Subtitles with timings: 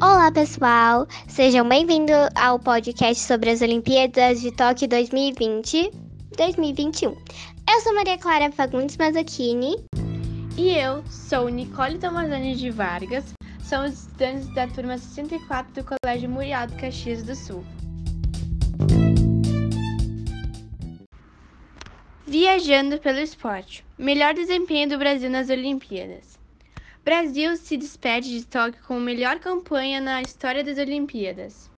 [0.00, 1.08] Olá, pessoal!
[1.26, 5.90] Sejam bem-vindos ao podcast sobre as Olimpíadas de Tóquio 2020
[6.36, 7.10] 2021.
[7.10, 9.74] Eu sou Maria Clara Fagundes Mazzacchini.
[10.56, 13.34] E eu sou Nicole Tomazani de Vargas.
[13.60, 17.64] Somos estudantes da turma 64 do Colégio Muriel do Caxias do Sul.
[22.24, 23.84] Viajando pelo esporte.
[23.98, 26.37] Melhor desempenho do Brasil nas Olimpíadas.
[27.04, 31.70] Brasil se despede de Tóquio com a melhor campanha na história das Olimpíadas.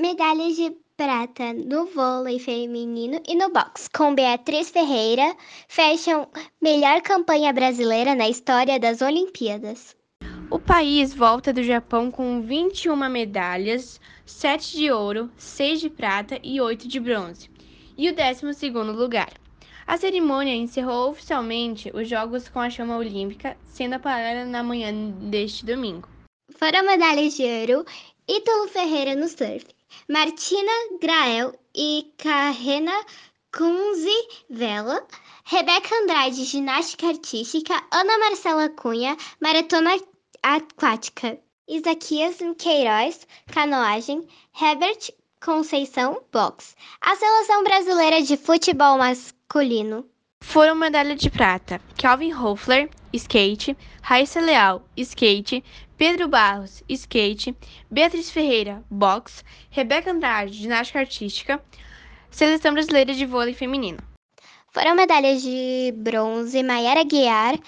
[0.00, 5.34] Medalhas de prata no vôlei feminino e no boxe, com Beatriz Ferreira,
[5.66, 6.28] fecham
[6.60, 9.96] melhor campanha brasileira na história das Olimpíadas.
[10.50, 16.60] O país volta do Japão com 21 medalhas, 7 de ouro, 6 de prata e
[16.60, 17.50] 8 de bronze,
[17.96, 19.39] e o 12º lugar.
[19.86, 24.92] A cerimônia encerrou oficialmente os Jogos com a chama olímpica, sendo apagada na manhã
[25.30, 26.08] deste domingo.
[26.56, 27.84] Foram medalhas de ouro
[28.28, 29.66] Ítalo Ferreira no surf,
[30.08, 32.92] Martina Grael e Carrena
[33.52, 35.04] Kunze Vela,
[35.44, 39.98] Rebeca Andrade, ginástica artística, Ana Marcela Cunha, maratona
[40.42, 44.26] aquática, Isaquias Queiroz, canoagem,
[44.60, 45.10] Herbert
[45.42, 46.74] Conceição, boxe.
[47.00, 50.04] A seleção brasileira de futebol masculino
[50.42, 55.64] foram medalha de prata Calvin Hoffler, skate, Raíssa Leal, skate,
[55.96, 57.56] Pedro Barros, skate,
[57.90, 61.58] Beatriz Ferreira, boxe, Rebeca Andrade, ginástica artística,
[62.30, 63.98] Seleção Brasileira de Vôlei Feminino.
[64.68, 67.58] Foram medalhas de bronze Mayara Guiar,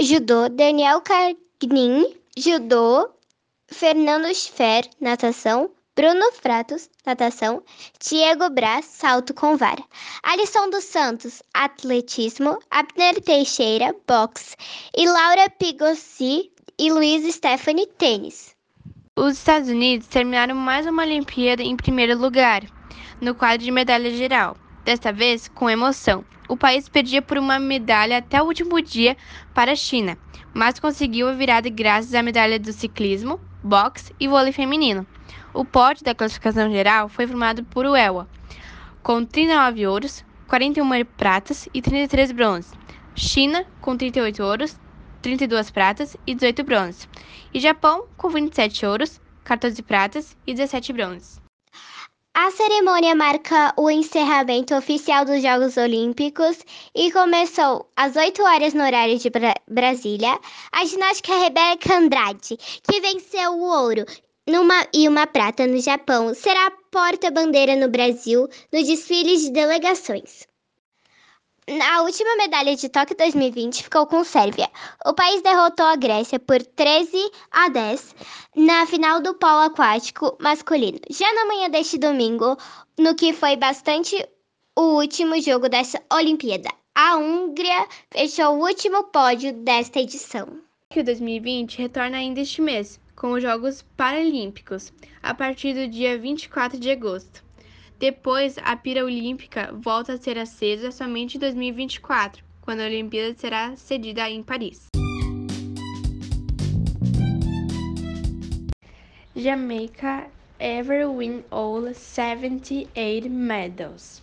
[0.00, 3.08] judô, Daniel Cargnin, judô,
[3.68, 7.60] Fernando Schfer, natação, Bruno Fratos, natação,
[7.98, 9.82] Diego Braz, salto com vara,
[10.22, 14.54] Alisson dos Santos, atletismo, Abner Teixeira, boxe
[14.96, 18.54] e Laura Pigossi e Luiz Stephanie, tênis.
[19.16, 22.62] Os Estados Unidos terminaram mais uma Olimpíada em primeiro lugar,
[23.20, 26.24] no quadro de medalha geral, desta vez com emoção.
[26.48, 29.16] O país perdia por uma medalha até o último dia
[29.52, 30.16] para a China,
[30.54, 35.04] mas conseguiu a virada graças à medalha do ciclismo, boxe e vôlei feminino.
[35.54, 38.28] O pódio da classificação geral foi formado por Uelwa,
[39.02, 42.72] com 39 ouros, 41 pratas e 33 bronzes.
[43.14, 44.78] China, com 38 ouros,
[45.22, 47.08] 32 pratas e 18 bronzes.
[47.52, 51.40] E Japão, com 27 ouros, 14 pratas e 17 bronzes.
[52.34, 56.58] A cerimônia marca o encerramento oficial dos Jogos Olímpicos
[56.94, 60.38] e começou às 8 horas no horário de Bra Brasília.
[60.70, 64.04] A ginástica Rebeca Andrade, que venceu o ouro
[64.48, 70.46] numa, e uma prata no Japão, será porta-bandeira no Brasil no desfile de delegações.
[71.92, 74.70] A última medalha de Tóquio 2020 ficou com Sérvia.
[75.04, 78.14] O país derrotou a Grécia por 13 a 10
[78.56, 80.98] na final do polo aquático masculino.
[81.10, 82.56] Já na manhã deste domingo,
[82.98, 84.16] no que foi bastante
[84.74, 90.46] o último jogo dessa Olimpíada, a Hungria fechou o último pódio desta edição.
[90.88, 96.78] Tóquio 2020 retorna ainda este mês, com os Jogos Paralímpicos, a partir do dia 24
[96.78, 97.44] de agosto.
[97.98, 103.74] Depois, a pira olímpica volta a ser acesa somente em 2024, quando a Olimpíada será
[103.74, 104.86] cedida em Paris.
[109.34, 110.28] Jamaica
[110.60, 114.22] ever win all 78 medals.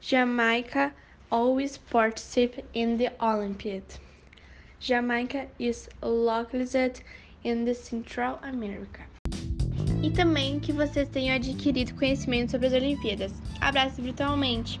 [0.00, 0.94] Jamaica
[1.30, 3.84] always participe in the Olympiad.
[4.80, 7.02] Jamaica is localized
[7.46, 9.06] in the Central America.
[10.02, 13.32] E também que vocês tenham adquirido conhecimento sobre as Olimpíadas.
[13.60, 14.80] Abraço virtualmente!